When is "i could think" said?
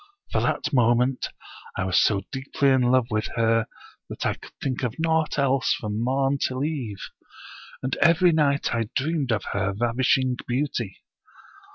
4.25-4.81